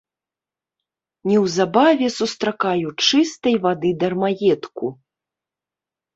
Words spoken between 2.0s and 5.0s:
сустракаю чыстай вады дармаедку!